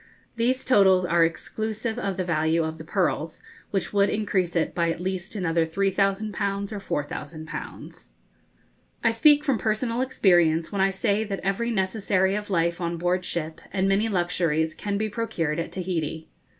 [0.35, 4.89] These totals are exclusive of the value of the pearls, which would increase it by
[4.89, 8.09] at least another 3,000_l_ or 4,000_l_.
[9.03, 13.23] I speak from personal experience when I say that every necessary of life on board
[13.23, 16.27] ship, and many luxuries, can be procured at Tahiti.